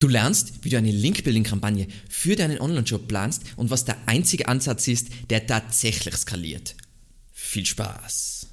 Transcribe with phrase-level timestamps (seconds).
[0.00, 4.86] Du lernst, wie du eine Link-Building-Kampagne für deinen Online-Shop planst und was der einzige Ansatz
[4.86, 6.76] ist, der tatsächlich skaliert.
[7.32, 8.46] Viel Spaß!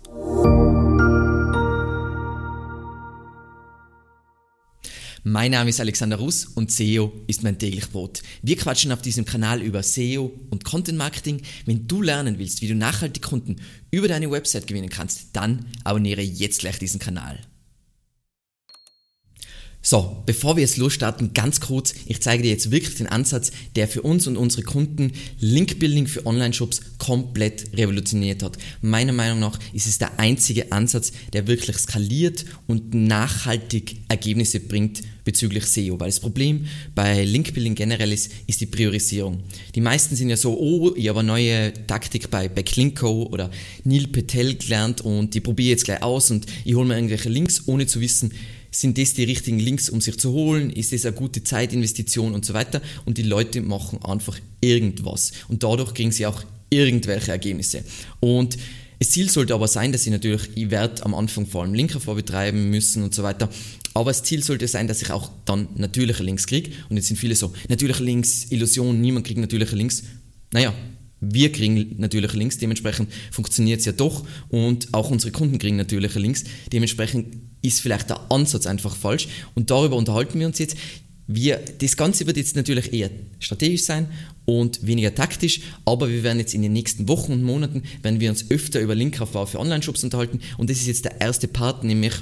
[5.24, 8.24] Mein Name ist Alexander Russ und SEO ist mein täglich Brot.
[8.42, 11.44] Wir quatschen auf diesem Kanal über SEO und Content Marketing.
[11.66, 13.58] Wenn du lernen willst, wie du nachhaltig Kunden
[13.92, 17.40] über deine Website gewinnen kannst, dann abonniere jetzt gleich diesen Kanal.
[19.88, 23.88] So, bevor wir jetzt losstarten, ganz kurz, ich zeige dir jetzt wirklich den Ansatz, der
[23.88, 28.58] für uns und unsere Kunden Link-Building für Online-Shops komplett revolutioniert hat.
[28.82, 35.04] Meiner Meinung nach ist es der einzige Ansatz, der wirklich skaliert und nachhaltig Ergebnisse bringt
[35.24, 36.00] bezüglich SEO.
[36.00, 39.44] Weil das Problem bei Link-Building generell ist, ist die Priorisierung.
[39.76, 43.52] Die meisten sind ja so, oh, ich habe eine neue Taktik bei Backlinko oder
[43.84, 47.68] Neil Patel gelernt und die probiere jetzt gleich aus und ich hole mir irgendwelche Links,
[47.68, 48.32] ohne zu wissen,
[48.82, 50.70] sind das die richtigen Links, um sich zu holen?
[50.70, 52.82] Ist das eine gute Zeitinvestition und so weiter?
[53.06, 55.32] Und die Leute machen einfach irgendwas.
[55.48, 57.84] Und dadurch kriegen sie auch irgendwelche Ergebnisse.
[58.20, 58.58] Und
[59.00, 62.00] das Ziel sollte aber sein, dass sie natürlich, ich werde am Anfang vor allem Linker
[62.00, 63.50] vorbetreiben müssen und so weiter.
[63.94, 66.72] Aber das Ziel sollte sein, dass ich auch dann natürliche Links kriege.
[66.90, 70.04] Und jetzt sind viele so, natürliche Links, Illusion, niemand kriegt natürliche Links.
[70.52, 70.74] Naja,
[71.32, 76.20] wir kriegen natürliche Links, dementsprechend funktioniert es ja doch und auch unsere Kunden kriegen natürliche
[76.20, 76.44] Links.
[76.72, 80.78] Dementsprechend ist vielleicht der Ansatz einfach falsch und darüber unterhalten wir uns jetzt.
[81.28, 83.10] Wir, das Ganze wird jetzt natürlich eher
[83.40, 84.08] strategisch sein
[84.46, 88.30] und weniger taktisch, aber wir werden jetzt in den nächsten Wochen und Monaten, werden wir
[88.30, 92.14] uns öfter über Linkaufbau für Online-Shops unterhalten und das ist jetzt der erste Part, nämlich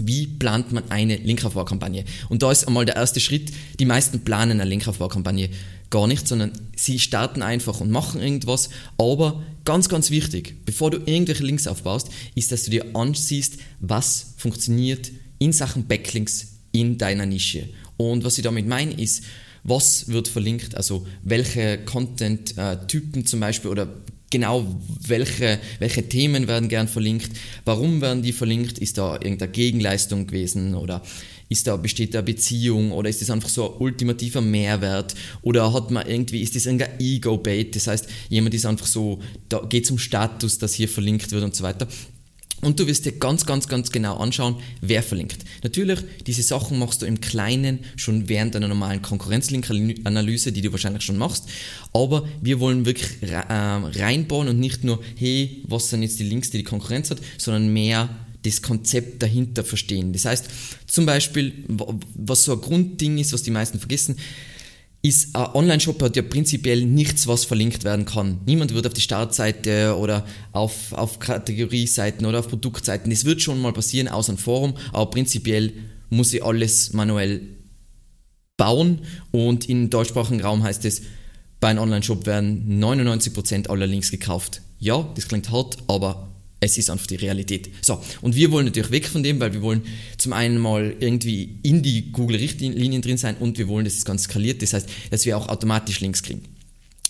[0.00, 2.04] wie plant man eine Linkaufbaukampagne?
[2.28, 5.50] Und da ist einmal der erste Schritt, die meisten planen eine Linkaufbaukampagne
[5.90, 8.70] gar nicht, sondern sie starten einfach und machen irgendwas.
[8.98, 14.34] Aber ganz, ganz wichtig, bevor du irgendwelche Links aufbaust, ist, dass du dir ansiehst, was
[14.36, 17.68] funktioniert in Sachen Backlinks in deiner Nische.
[17.96, 19.24] Und was ich damit meine, ist,
[19.64, 23.88] was wird verlinkt, also welche Content-Typen zum Beispiel oder
[24.30, 27.32] genau welche, welche Themen werden gern verlinkt,
[27.64, 31.02] warum werden die verlinkt, ist da irgendeine Gegenleistung gewesen oder
[31.48, 35.90] ist da, besteht da Beziehung oder ist das einfach so ein ultimativer Mehrwert oder hat
[35.90, 39.98] man irgendwie, ist das irgendein Ego-Bait, das heißt, jemand ist einfach so, da geht zum
[39.98, 41.88] Status, dass hier verlinkt wird und so weiter.
[42.60, 45.44] Und du wirst dir ganz, ganz, ganz genau anschauen, wer verlinkt.
[45.62, 51.04] Natürlich, diese Sachen machst du im Kleinen schon während einer normalen Konkurrenzlink-Analyse, die du wahrscheinlich
[51.04, 51.44] schon machst.
[51.92, 56.50] Aber wir wollen wirklich ähm, reinbauen und nicht nur, hey, was sind jetzt die Links,
[56.50, 58.08] die die Konkurrenz hat, sondern mehr
[58.48, 60.12] das Konzept dahinter verstehen.
[60.12, 60.46] Das heißt,
[60.86, 61.64] zum Beispiel,
[62.14, 64.16] was so ein Grundding ist, was die meisten vergessen,
[65.02, 68.40] ist, ein Online-Shop hat ja prinzipiell nichts, was verlinkt werden kann.
[68.46, 73.10] Niemand wird auf die Startseite oder auf, auf Kategorieseiten oder auf Produktseiten.
[73.10, 75.72] Das wird schon mal passieren, außer ein Forum, aber prinzipiell
[76.10, 77.42] muss ich alles manuell
[78.56, 79.00] bauen
[79.30, 81.02] und im deutschsprachigen Raum heißt es,
[81.60, 84.62] bei einem Online-Shop werden 99% aller Links gekauft.
[84.78, 86.27] Ja, das klingt hart, aber
[86.60, 87.70] es ist einfach die Realität.
[87.82, 89.82] So, und wir wollen natürlich weg von dem, weil wir wollen
[90.16, 94.24] zum einen mal irgendwie in die Google-Richtlinien drin sein und wir wollen, dass es ganz
[94.24, 94.62] skaliert.
[94.62, 96.42] Das heißt, dass wir auch automatisch Links kriegen.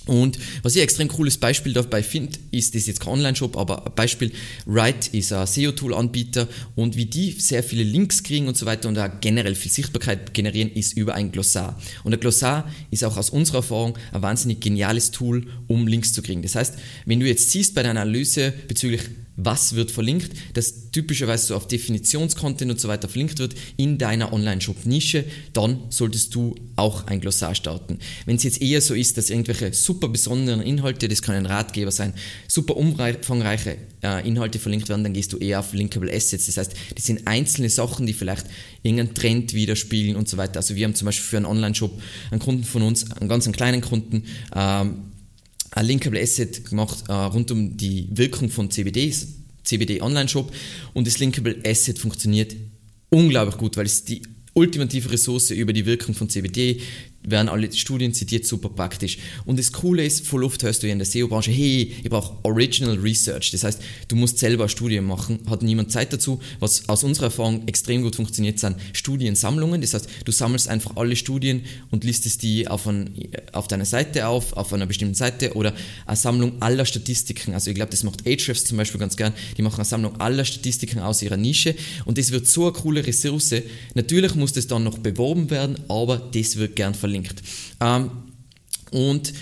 [0.08, 3.92] Und was ich extrem cooles Beispiel dabei finde, ist das jetzt kein Online-Shop, aber ein
[3.94, 4.32] Beispiel,
[4.64, 8.98] Write ist ein SEO-Tool-Anbieter und wie die sehr viele Links kriegen und so weiter und
[8.98, 11.78] auch generell viel Sichtbarkeit generieren, ist über ein Glossar.
[12.04, 16.22] Und ein Glossar ist auch aus unserer Erfahrung ein wahnsinnig geniales Tool, um Links zu
[16.22, 16.40] kriegen.
[16.40, 19.02] Das heißt, wenn du jetzt siehst bei deiner Analyse bezüglich
[19.40, 24.32] was wird verlinkt, das typischerweise so auf Definitionscontent und so weiter verlinkt wird in deiner
[24.32, 28.00] Online-Shop-Nische, dann solltest du auch ein Glossar starten.
[28.26, 31.92] Wenn es jetzt eher so ist, dass irgendwelche super besonderen Inhalte, das kann ein Ratgeber
[31.92, 32.14] sein,
[32.48, 36.46] super umfangreiche äh, Inhalte verlinkt werden, dann gehst du eher auf Linkable Assets.
[36.46, 38.46] Das heißt, das sind einzelne Sachen, die vielleicht
[38.82, 40.56] irgendeinen Trend widerspiegeln und so weiter.
[40.56, 41.92] Also wir haben zum Beispiel für einen Online-Shop
[42.32, 45.04] einen Kunden von uns, einen ganz einen kleinen Kunden, ähm,
[45.72, 49.14] ein Linkable Asset gemacht äh, rund um die Wirkung von CBD,
[49.64, 50.50] CBD Online Shop
[50.94, 52.54] und das Linkable Asset funktioniert
[53.10, 54.22] unglaublich gut, weil es die
[54.54, 56.80] ultimative Ressource über die Wirkung von CBD,
[57.30, 59.18] werden alle Studien zitiert, super praktisch.
[59.44, 62.36] Und das Coole ist, voll oft hörst du ja in der SEO-Branche, hey, ich brauche
[62.42, 63.50] Original Research.
[63.50, 66.40] Das heißt, du musst selber Studien machen, hat niemand Zeit dazu.
[66.60, 69.80] Was aus unserer Erfahrung extrem gut funktioniert, sind Studiensammlungen.
[69.80, 73.14] Das heißt, du sammelst einfach alle Studien und listest die auf, ein,
[73.52, 75.74] auf deiner Seite auf, auf einer bestimmten Seite oder
[76.06, 77.54] eine Sammlung aller Statistiken.
[77.54, 79.32] Also ich glaube, das macht Ahrefs zum Beispiel ganz gern.
[79.56, 81.74] Die machen eine Sammlung aller Statistiken aus ihrer Nische
[82.04, 83.54] und das wird so eine coole Ressource.
[83.94, 87.42] Natürlich muss das dann noch beworben werden, aber das wird gern verlinkt verlinkt.
[87.80, 88.10] Ähm,
[88.90, 89.32] und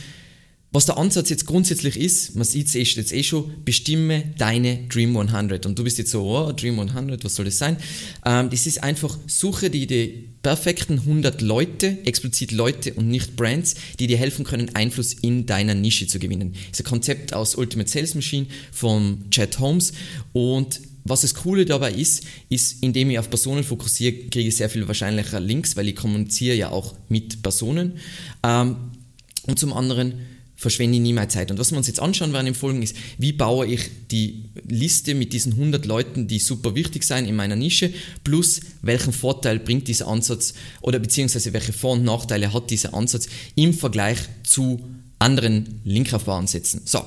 [0.72, 5.16] Was der Ansatz jetzt grundsätzlich ist, man sieht es jetzt eh schon, bestimme deine Dream
[5.16, 5.64] 100.
[5.64, 7.78] Und du bist jetzt so, oh, Dream 100, was soll das sein?
[8.26, 13.74] Ähm, das ist einfach, suche dir die perfekten 100 Leute, explizit Leute und nicht Brands,
[13.98, 16.52] die dir helfen können, Einfluss in deiner Nische zu gewinnen.
[16.52, 19.94] Das ist ein Konzept aus Ultimate Sales Machine von Chad Holmes
[20.34, 24.70] und was das Coole dabei ist, ist, indem ich auf Personen fokussiere, kriege ich sehr
[24.70, 27.98] viel wahrscheinlicher Links, weil ich kommuniziere ja auch mit Personen.
[28.42, 28.76] Ähm,
[29.46, 30.14] und zum anderen
[30.56, 31.50] verschwende ich nie meine Zeit.
[31.50, 35.14] Und was wir uns jetzt anschauen werden im Folgen ist, wie baue ich die Liste
[35.14, 37.92] mit diesen 100 Leuten, die super wichtig sein in meiner Nische,
[38.24, 43.28] plus welchen Vorteil bringt dieser Ansatz oder beziehungsweise welche Vor- und Nachteile hat dieser Ansatz
[43.54, 44.80] im Vergleich zu
[45.18, 46.82] anderen Linkaufbauansätzen.
[46.86, 47.02] So,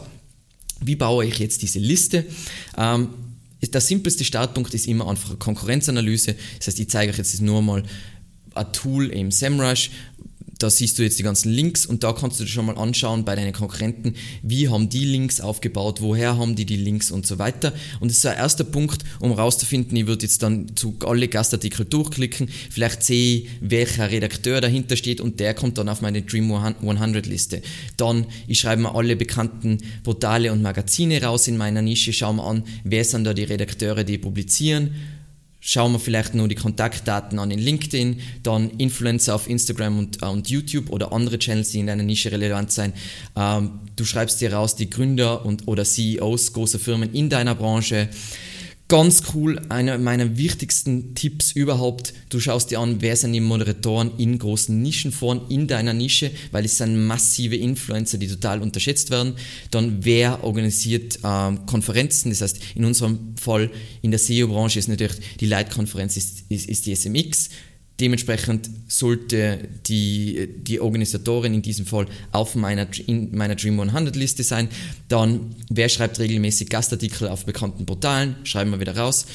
[0.82, 2.26] wie baue ich jetzt diese Liste?
[2.78, 3.10] Ähm,
[3.62, 6.36] der simpelste Startpunkt ist immer einfach eine Konkurrenzanalyse.
[6.58, 7.84] Das heißt, ich zeige euch jetzt nur mal
[8.56, 9.92] ein Tool im SEMrush,
[10.60, 13.24] da siehst du jetzt die ganzen Links und da kannst du dir schon mal anschauen
[13.24, 17.40] bei deinen Konkurrenten, wie haben die Links aufgebaut, woher haben die die Links und so
[17.40, 17.74] weiter.
[18.02, 21.86] Und das ist ein erster Punkt, um rauszufinden, ich würde jetzt dann zu alle Gastartikel
[21.86, 26.52] durchklicken, vielleicht sehe ich, welcher Redakteur dahinter steht und der kommt dann auf meine Dream
[26.52, 27.62] 100 Liste.
[27.96, 32.44] Dann, ich schreibe mir alle bekannten Portale und Magazine raus in meiner Nische, schaue mir
[32.44, 34.92] an, wer sind da die Redakteure, die publizieren
[35.60, 40.26] schauen wir vielleicht nur die Kontaktdaten an in LinkedIn, dann Influencer auf Instagram und, äh,
[40.26, 42.94] und YouTube oder andere Channels, die in deiner Nische relevant sein.
[43.36, 48.10] Ähm, du schreibst dir raus die Gründer und, oder CEOs großer Firmen in deiner Branche.
[48.90, 52.12] Ganz cool, einer meiner wichtigsten Tipps überhaupt.
[52.30, 56.66] Du schaust dir an, wer sind die Moderatoren in großen Nischenforen in deiner Nische, weil
[56.66, 59.36] es sind massive Influencer, die total unterschätzt werden.
[59.70, 63.70] Dann wer organisiert ähm, Konferenzen, das heißt in unserem Fall
[64.02, 67.52] in der SEO-Branche ist natürlich die Leitkonferenz ist, ist, ist die SMX.
[68.00, 74.44] Dementsprechend sollte die, die Organisatorin in diesem Fall auf meiner, in meiner Dream 100 Liste
[74.44, 74.70] sein.
[75.10, 78.36] Dann, wer schreibt regelmäßig Gastartikel auf bekannten Portalen?
[78.44, 79.26] Schreiben wir wieder raus.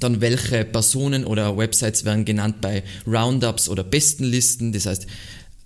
[0.00, 4.72] Dann, welche Personen oder Websites werden genannt bei Roundups oder Bestenlisten?
[4.72, 5.06] Das heißt,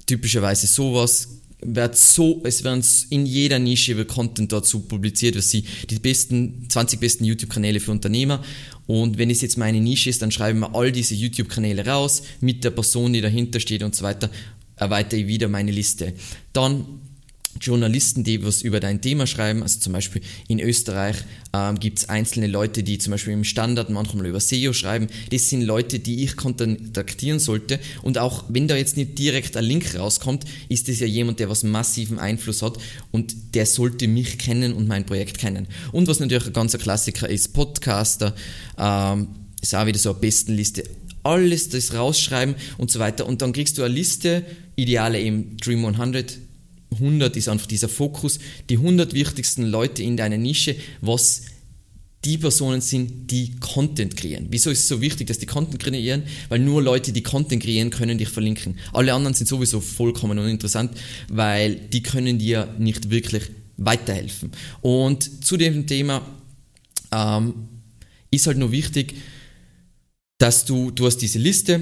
[0.06, 1.29] typischerweise sowas
[1.64, 6.67] wird so, es werden in jeder Nische wird Content dazu publiziert, was sie die besten,
[6.69, 8.43] 20 besten YouTube-Kanäle für Unternehmer.
[8.87, 12.64] Und wenn es jetzt meine Nische ist, dann schreiben wir all diese YouTube-Kanäle raus mit
[12.64, 14.31] der Person, die dahinter steht und so weiter,
[14.76, 16.14] erweitere ich wieder meine Liste.
[16.52, 16.84] Dann
[17.60, 19.62] Journalisten, die was über dein Thema schreiben.
[19.62, 21.16] Also zum Beispiel in Österreich
[21.52, 25.08] ähm, gibt es einzelne Leute, die zum Beispiel im Standard manchmal über SEO schreiben.
[25.31, 27.78] Das sind Leute, die ich kontaktieren sollte.
[28.02, 31.49] Und auch wenn da jetzt nicht direkt ein Link rauskommt, ist das ja jemand, der
[31.49, 32.78] was massiven Einfluss hat
[33.10, 35.66] und der sollte mich kennen und mein Projekt kennen.
[35.93, 38.34] Und was natürlich ein ganzer Klassiker ist, Podcaster,
[38.78, 39.28] ähm,
[39.60, 40.84] ist auch wieder so eine Bestenliste
[41.22, 43.26] alles das rausschreiben und so weiter.
[43.26, 44.44] Und dann kriegst du eine Liste,
[44.76, 46.38] ideale eben Dream 100,
[46.93, 51.43] 100 ist einfach dieser Fokus, die 100 wichtigsten Leute in deiner Nische, was
[52.25, 54.47] die Personen sind, die Content kreieren.
[54.50, 56.23] Wieso ist es so wichtig, dass die Content kreieren?
[56.49, 58.79] Weil nur Leute, die Content kreieren, können dich verlinken.
[58.93, 60.93] Alle anderen sind sowieso vollkommen uninteressant,
[61.29, 63.45] weil die können dir nicht wirklich
[63.77, 64.53] weiterhelfen.
[64.83, 66.25] Und zu dem Thema
[67.11, 67.55] ähm,
[68.31, 69.15] ist halt nur wichtig,
[70.38, 71.81] dass du, du hast diese Liste,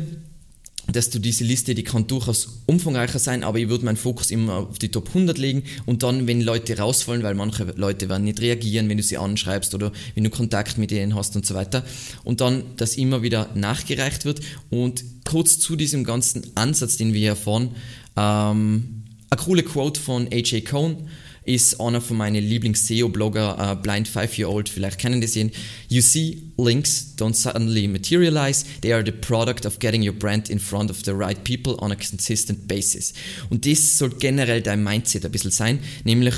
[0.97, 4.69] dass du diese Liste, die kann durchaus umfangreicher sein, aber ich würde meinen Fokus immer
[4.69, 8.41] auf die Top 100 legen und dann, wenn Leute rausfallen, weil manche Leute werden nicht
[8.41, 11.85] reagieren, wenn du sie anschreibst oder wenn du Kontakt mit denen hast und so weiter
[12.25, 14.41] und dann, dass immer wieder nachgereicht wird
[14.71, 17.71] und kurz zu diesem ganzen Ansatz, den wir hier erfahren,
[18.17, 21.09] ähm, eine coole Quote von AJ Cohn,
[21.55, 25.51] ist einer von meinen Lieblings-SEO-Blogger, uh, Blind Five Year Old, vielleicht kennen die ihn.
[25.89, 30.59] You see, links don't suddenly materialize, they are the product of getting your brand in
[30.59, 33.13] front of the right people on a consistent basis.
[33.51, 36.35] Und das soll generell dein Mindset ein bisschen sein, nämlich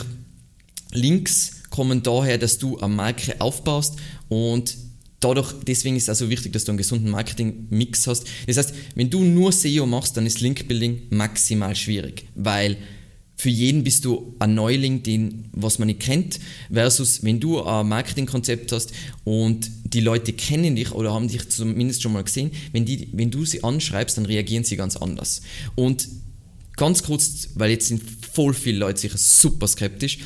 [0.92, 3.96] Links kommen daher, dass du eine Marke aufbaust
[4.28, 4.76] und
[5.20, 8.26] dadurch, deswegen ist es also wichtig, dass du einen gesunden Marketing-Mix hast.
[8.46, 12.76] Das heißt, wenn du nur SEO machst, dann ist Link-Building maximal schwierig, weil
[13.42, 16.38] für jeden bist du ein Neuling, den, was man nicht kennt,
[16.72, 18.92] versus wenn du ein Marketingkonzept hast
[19.24, 23.32] und die Leute kennen dich oder haben dich zumindest schon mal gesehen, wenn, die, wenn
[23.32, 25.42] du sie anschreibst, dann reagieren sie ganz anders.
[25.74, 26.06] Und
[26.76, 28.00] ganz kurz, weil jetzt sind
[28.32, 30.20] voll viele Leute sicher super skeptisch,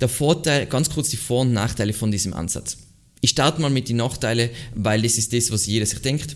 [0.00, 2.78] der Vorteil, ganz kurz die Vor- und Nachteile von diesem Ansatz.
[3.20, 6.34] Ich starte mal mit den Nachteilen, weil das ist das, was jeder sich denkt.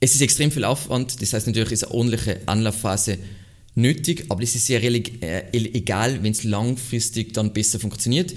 [0.00, 3.18] Es ist extrem viel Aufwand, das heißt natürlich ist eine ordentliche Anlaufphase
[3.74, 8.34] nötig, aber das ist sehr äh, egal, wenn es langfristig dann besser funktioniert.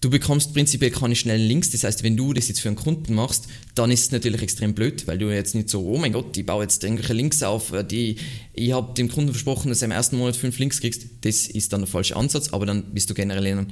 [0.00, 3.14] Du bekommst prinzipiell keine schnellen Links, das heißt, wenn du das jetzt für einen Kunden
[3.14, 6.36] machst, dann ist es natürlich extrem blöd, weil du jetzt nicht so, oh mein Gott,
[6.36, 8.16] ich baue jetzt irgendwelche Links auf, äh, die,
[8.54, 11.72] ich habe dem Kunden versprochen, dass er im ersten Monat fünf Links kriegst, das ist
[11.72, 13.66] dann der falsche Ansatz, aber dann bist du generell in einem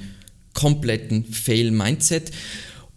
[0.52, 2.32] kompletten Fail-Mindset.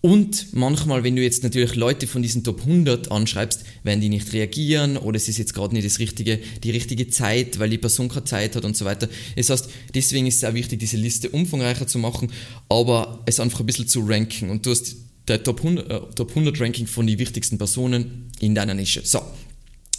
[0.02, 4.32] Und manchmal, wenn du jetzt natürlich Leute von diesen Top 100 anschreibst, werden die nicht
[4.32, 8.08] reagieren oder es ist jetzt gerade nicht das richtige, die richtige Zeit, weil die Person
[8.08, 9.10] keine Zeit hat und so weiter.
[9.36, 12.32] Das heißt, deswegen ist es auch wichtig, diese Liste umfangreicher zu machen,
[12.70, 14.50] aber es einfach ein bisschen zu ranken.
[14.50, 14.96] Und du hast
[15.28, 19.02] der Top 100, äh, Top 100 Ranking von den wichtigsten Personen in deiner Nische.
[19.04, 19.22] So,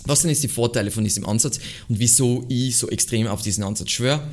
[0.06, 3.64] was sind jetzt die Vorteile von diesem Ansatz und wieso ich so extrem auf diesen
[3.64, 4.26] Ansatz schwöre?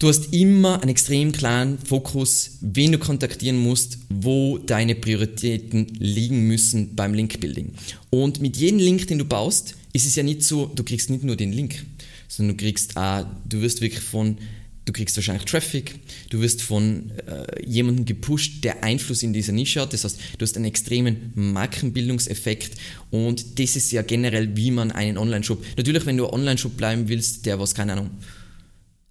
[0.00, 6.46] Du hast immer einen extrem klaren Fokus, wen du kontaktieren musst, wo deine Prioritäten liegen
[6.46, 7.74] müssen beim Linkbuilding.
[8.08, 11.22] Und mit jedem Link, den du baust, ist es ja nicht so, du kriegst nicht
[11.22, 11.84] nur den Link,
[12.28, 14.38] sondern du kriegst auch, du wirst wirklich von
[14.86, 19.82] du kriegst wahrscheinlich Traffic, du wirst von äh, jemandem gepusht, der Einfluss in dieser Nische
[19.82, 19.92] hat.
[19.92, 22.72] Das heißt, du hast einen extremen Markenbildungseffekt
[23.10, 25.62] und das ist ja generell, wie man einen Online-Shop.
[25.76, 28.10] Natürlich, wenn du Online-Shop bleiben willst, der was, keine Ahnung,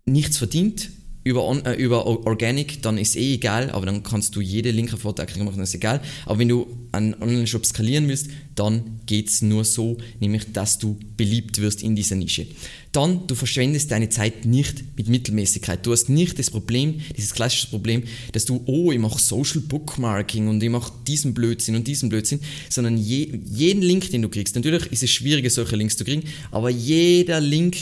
[0.09, 0.89] nichts verdient
[1.23, 5.43] über, äh, über Organic, dann ist eh egal, aber dann kannst du jede linke Vorteile
[5.43, 6.01] machen, das ist egal.
[6.25, 10.97] Aber wenn du einen Online-Shop skalieren willst, dann geht es nur so, nämlich dass du
[11.17, 12.47] beliebt wirst in dieser Nische.
[12.91, 15.85] Dann, du verschwendest deine Zeit nicht mit Mittelmäßigkeit.
[15.85, 20.47] Du hast nicht das Problem, dieses klassische Problem, dass du, oh, ich mache Social Bookmarking
[20.47, 22.39] und ich mache diesen Blödsinn und diesen Blödsinn,
[22.69, 26.23] sondern je, jeden Link, den du kriegst, natürlich ist es schwieriger, solche Links zu kriegen,
[26.49, 27.77] aber jeder Link,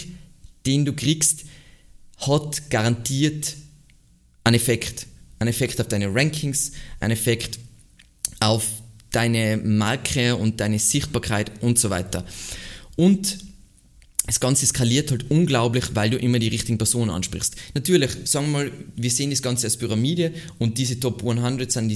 [0.66, 1.46] den du kriegst,
[2.18, 3.56] hat garantiert
[4.44, 5.08] einen Effekt.
[5.40, 7.60] Einen Effekt auf deine Rankings, einen Effekt
[8.40, 8.66] auf
[9.12, 12.26] deine Marke und deine Sichtbarkeit und so weiter.
[12.96, 13.38] Und
[14.26, 17.56] das Ganze skaliert halt unglaublich, weil du immer die richtigen Personen ansprichst.
[17.76, 21.88] Natürlich, sagen wir mal, wir sehen das Ganze als Pyramide und diese Top 100 sind
[21.88, 21.96] die,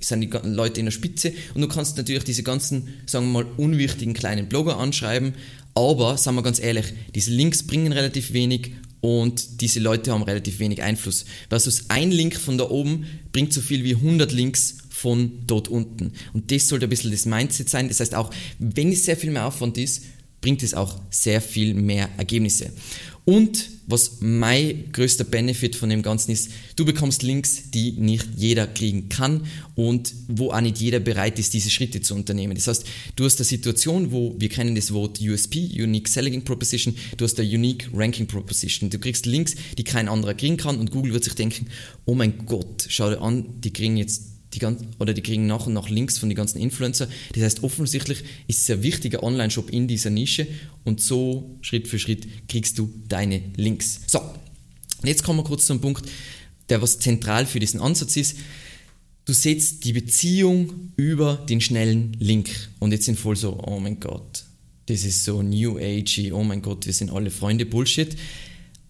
[0.00, 3.52] sind die Leute in der Spitze und du kannst natürlich diese ganzen, sagen wir mal,
[3.58, 5.34] unwichtigen kleinen Blogger anschreiben,
[5.74, 8.72] aber, sagen wir ganz ehrlich, diese Links bringen relativ wenig
[9.06, 11.26] und diese Leute haben relativ wenig Einfluss.
[11.48, 16.12] Versus ein Link von da oben bringt so viel wie 100 Links von dort unten.
[16.32, 17.86] Und das sollte ein bisschen das Mindset sein.
[17.86, 20.02] Das heißt auch, wenn es sehr viel mehr Aufwand ist,
[20.40, 22.72] bringt es auch sehr viel mehr Ergebnisse.
[23.26, 28.68] Und was mein größter Benefit von dem Ganzen ist, du bekommst Links, die nicht jeder
[28.68, 32.54] kriegen kann und wo auch nicht jeder bereit ist, diese Schritte zu unternehmen.
[32.54, 36.94] Das heißt, du hast eine Situation, wo wir kennen das Wort USP, Unique Selling Proposition,
[37.16, 38.90] du hast eine Unique Ranking Proposition.
[38.90, 41.66] Du kriegst Links, die kein anderer kriegen kann und Google wird sich denken,
[42.04, 45.66] oh mein Gott, schau dir an, die kriegen jetzt die ganzen, oder die kriegen nach
[45.66, 47.08] und nach Links von den ganzen Influencer.
[47.34, 50.46] Das heißt, offensichtlich ist es ein wichtiger Online-Shop in dieser Nische
[50.84, 54.00] und so Schritt für Schritt kriegst du deine Links.
[54.06, 54.20] So,
[55.04, 56.08] jetzt kommen wir kurz zum Punkt,
[56.68, 58.36] der was zentral für diesen Ansatz ist.
[59.24, 63.98] Du setzt die Beziehung über den schnellen Link und jetzt sind voll so, oh mein
[63.98, 64.44] Gott,
[64.86, 68.16] das ist so New Agey, oh mein Gott, wir sind alle Freunde, Bullshit.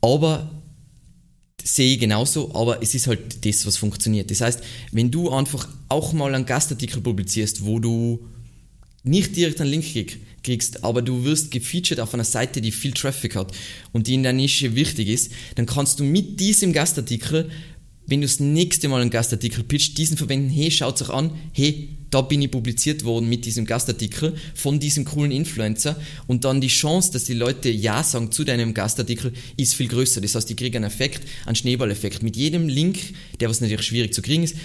[0.03, 0.63] Aber
[1.67, 4.31] sehe ich genauso, aber es ist halt das, was funktioniert.
[4.31, 8.29] Das heißt, wenn du einfach auch mal einen Gastartikel publizierst, wo du
[9.03, 9.85] nicht direkt einen Link
[10.43, 13.53] kriegst, aber du wirst gefeatured auf einer Seite, die viel Traffic hat
[13.93, 17.51] und die in der Nische wichtig ist, dann kannst du mit diesem Gastartikel
[18.07, 21.96] wenn du das nächste Mal einen Gastartikel pitcht, diesen verwenden, hey, schaut euch an, hey,
[22.11, 25.97] da bin ich publiziert worden mit diesem Gastartikel von diesem coolen Influencer
[26.27, 30.21] und dann die Chance, dass die Leute Ja sagen zu deinem Gastartikel, ist viel größer.
[30.21, 32.23] Das heißt, die kriegen einen Effekt, einen Schneeballeffekt.
[32.23, 32.99] Mit jedem Link,
[33.41, 34.57] der was natürlich schwierig zu kriegen ist,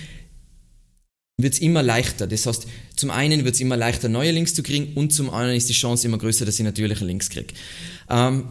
[1.38, 2.27] wird es immer leichter.
[2.27, 5.55] Das heißt, zum einen wird es immer leichter, neue Links zu kriegen und zum anderen
[5.55, 7.53] ist die Chance immer größer, dass ich natürliche Links kriege.
[8.10, 8.45] Ähm,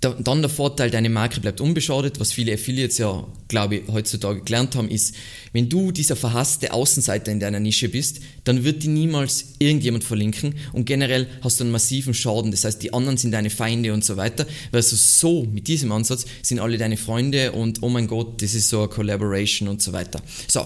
[0.00, 2.20] dann der Vorteil, deine Marke bleibt unbeschadet.
[2.20, 5.14] Was viele Affiliates ja, glaube ich, heutzutage gelernt haben, ist,
[5.52, 10.54] wenn du dieser verhasste Außenseiter in deiner Nische bist, dann wird die niemals irgendjemand verlinken
[10.72, 12.52] und generell hast du einen massiven Schaden.
[12.52, 14.46] Das heißt, die anderen sind deine Feinde und so weiter.
[14.70, 18.54] Weil also so, mit diesem Ansatz, sind alle deine Freunde und oh mein Gott, das
[18.54, 20.22] ist so eine Collaboration und so weiter.
[20.46, 20.64] So,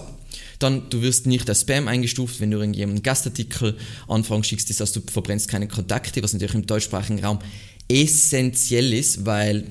[0.59, 3.75] dann, du wirst nicht als Spam eingestuft, wenn du irgendjemanden Gastartikel
[4.07, 7.39] Anfragen schickst, das heißt, du verbrennst keine Kontakte, was natürlich im deutschsprachigen Raum
[7.87, 9.65] essentiell ist, weil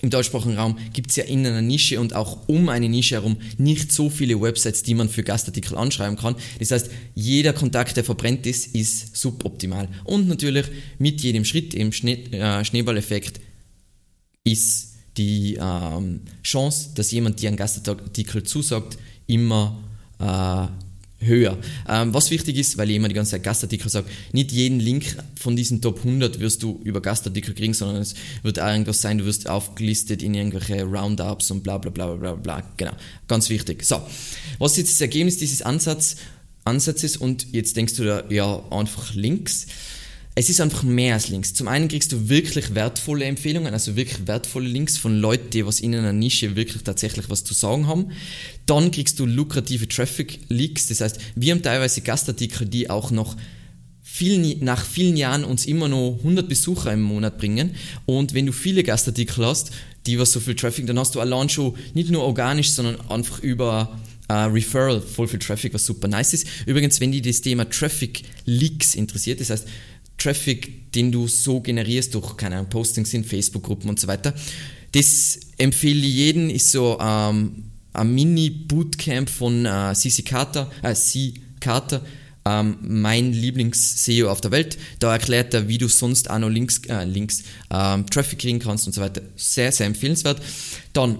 [0.00, 3.36] im deutschsprachigen Raum gibt es ja in einer Nische und auch um eine Nische herum
[3.56, 6.36] nicht so viele Websites, die man für Gastartikel anschreiben kann.
[6.60, 9.88] Das heißt, jeder Kontakt, der verbrennt ist, ist suboptimal.
[10.04, 10.66] Und natürlich
[10.98, 13.40] mit jedem Schritt im Schnee, äh, Schneeballeffekt
[14.44, 19.82] ist die ähm, Chance, dass jemand dir einen Gastartikel zusagt, immer
[20.20, 20.87] äh,
[21.20, 21.58] höher.
[21.88, 25.16] Ähm, was wichtig ist, weil ich immer die ganze Zeit Gastartikel sage, nicht jeden Link
[25.38, 29.18] von diesen Top 100 wirst du über Gastartikel kriegen, sondern es wird auch irgendwas sein,
[29.18, 32.62] du wirst aufgelistet in irgendwelche Roundups und bla bla bla bla bla.
[32.76, 32.92] Genau,
[33.26, 33.84] ganz wichtig.
[33.84, 34.00] So,
[34.58, 36.16] was ist jetzt das Ergebnis dieses Ansatz,
[36.64, 39.66] Ansatzes und jetzt denkst du da, ja, einfach Links
[40.38, 41.52] es ist einfach mehr als Links.
[41.52, 45.80] Zum einen kriegst du wirklich wertvolle Empfehlungen, also wirklich wertvolle Links von Leuten, die was
[45.80, 48.12] in einer Nische wirklich tatsächlich was zu sagen haben.
[48.64, 53.36] Dann kriegst du lukrative Traffic-Leaks, das heißt, wir haben teilweise Gastartikel, die auch noch
[54.00, 57.74] viel, nach vielen Jahren uns immer noch 100 Besucher im Monat bringen.
[58.06, 59.72] Und wenn du viele Gastartikel hast,
[60.06, 63.40] die was so viel Traffic, dann hast du allein schon nicht nur organisch, sondern einfach
[63.40, 63.98] über
[64.30, 66.46] Uh, Referral voll viel Traffic, was super nice ist.
[66.66, 69.66] Übrigens, wenn dich das Thema Traffic Leaks interessiert, das heißt
[70.18, 74.34] Traffic, den du so generierst durch, keine Ahnung, Postings in Facebook-Gruppen und so weiter.
[74.92, 81.34] Das empfehle ich jedem, ist so ähm, ein Mini-Bootcamp von äh, CC Carter, äh, C.
[81.60, 82.02] Carter,
[82.44, 84.78] ähm, mein Lieblings-SEO auf der Welt.
[84.98, 88.86] Da erklärt er, wie du sonst auch noch Links, äh, Links ähm, Traffic kriegen kannst
[88.86, 89.22] und so weiter.
[89.36, 90.40] Sehr, sehr empfehlenswert.
[90.92, 91.18] Dann,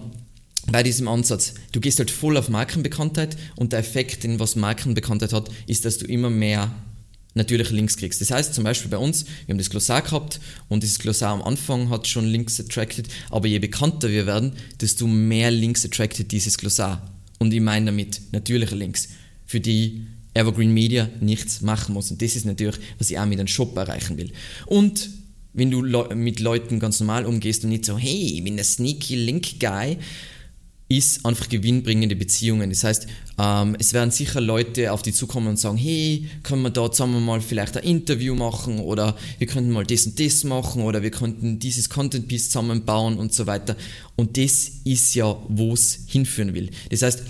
[0.70, 5.32] bei diesem Ansatz, du gehst halt voll auf Markenbekanntheit und der Effekt, den was Markenbekanntheit
[5.32, 6.74] hat, ist, dass du immer mehr
[7.38, 8.20] natürliche Links kriegst.
[8.20, 11.42] Das heißt zum Beispiel bei uns, wir haben das Glossar gehabt und dieses Glossar am
[11.42, 16.58] Anfang hat schon Links attracted, aber je bekannter wir werden, desto mehr Links attracted dieses
[16.58, 17.10] Glossar.
[17.38, 19.08] Und ich meine damit natürliche Links,
[19.46, 22.10] für die Evergreen Media nichts machen muss.
[22.10, 24.30] Und das ist natürlich, was ich auch mit einem Shop erreichen will.
[24.66, 25.08] Und
[25.54, 25.82] wenn du
[26.14, 29.96] mit Leuten ganz normal umgehst und nicht so, hey, ich bin der sneaky Link Guy,
[30.88, 32.70] ist einfach gewinnbringende Beziehungen.
[32.70, 33.06] Das heißt,
[33.38, 37.24] ähm, es werden sicher Leute auf die zukommen und sagen, hey, können wir da zusammen
[37.24, 41.10] mal vielleicht ein Interview machen oder wir könnten mal das und das machen oder wir
[41.10, 43.76] könnten dieses Content Piece zusammenbauen und so weiter.
[44.16, 46.70] Und das ist ja, wo es hinführen will.
[46.90, 47.22] Das heißt,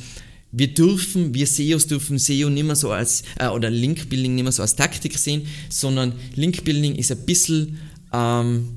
[0.52, 4.44] wir dürfen, wir SEOs dürfen SEO nicht mehr so als, äh, oder Link Building nicht
[4.44, 7.78] mehr so als Taktik sehen, sondern Link Building ist ein bisschen,
[8.12, 8.68] ähm,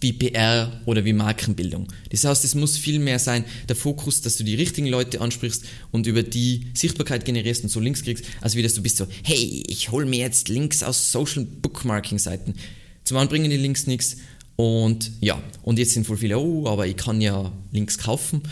[0.00, 1.88] wie PR oder wie Markenbildung.
[2.10, 5.64] Das heißt, es muss viel mehr sein, der Fokus, dass du die richtigen Leute ansprichst
[5.90, 9.06] und über die Sichtbarkeit generierst und so Links kriegst, als wie dass du bist so,
[9.22, 12.54] hey, ich hole mir jetzt Links aus Social Bookmarking Seiten.
[13.04, 14.16] Zum einen bringen die Links nichts
[14.56, 18.42] und ja, und jetzt sind voll viele, oh, aber ich kann ja Links kaufen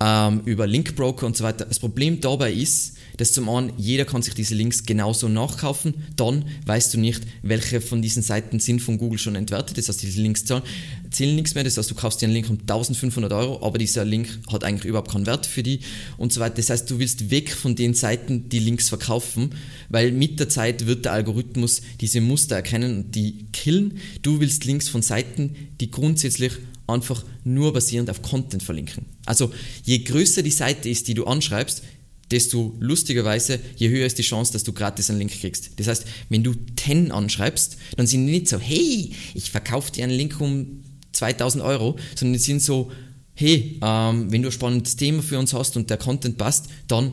[0.00, 1.64] ähm, über Linkbroker und so weiter.
[1.66, 6.46] Das Problem dabei ist, dass zum einen jeder kann sich diese Links genauso nachkaufen, dann
[6.66, 10.22] weißt du nicht, welche von diesen Seiten sind von Google schon entwertet, das heißt, diese
[10.22, 10.62] Links zahlen,
[11.10, 14.04] zählen nichts mehr, das heißt, du kaufst dir einen Link um 1500 Euro, aber dieser
[14.04, 15.80] Link hat eigentlich überhaupt keinen Wert für die
[16.16, 16.56] und so weiter.
[16.56, 19.50] Das heißt, du willst weg von den Seiten, die Links verkaufen,
[19.88, 23.98] weil mit der Zeit wird der Algorithmus diese Muster erkennen und die killen.
[24.22, 26.52] Du willst Links von Seiten, die grundsätzlich
[26.86, 29.06] einfach nur basierend auf Content verlinken.
[29.26, 29.52] Also
[29.84, 31.82] je größer die Seite ist, die du anschreibst,
[32.30, 35.70] desto lustigerweise, je höher ist die Chance, dass du gratis einen Link kriegst.
[35.76, 40.04] Das heißt, wenn du 10 anschreibst, dann sind die nicht so, hey, ich verkaufe dir
[40.04, 42.92] einen Link um 2000 Euro, sondern die sind so,
[43.34, 47.12] hey, ähm, wenn du ein spannendes Thema für uns hast und der Content passt, dann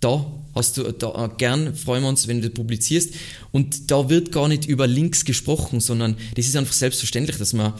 [0.00, 3.14] da hast du da, äh, gern freuen wir uns, wenn du publizierst.
[3.52, 7.74] Und da wird gar nicht über Links gesprochen, sondern das ist einfach selbstverständlich, dass man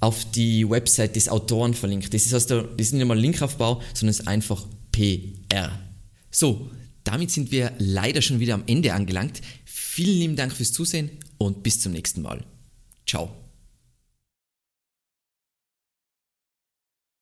[0.00, 2.12] auf die Website des Autoren verlinkt.
[2.12, 5.83] Das ist, also, das ist nicht mal Linkaufbau, sondern es ist einfach PR.
[6.34, 6.68] So,
[7.04, 9.40] damit sind wir leider schon wieder am Ende angelangt.
[9.64, 12.44] Vielen lieben Dank fürs Zusehen und bis zum nächsten Mal.
[13.06, 13.43] Ciao.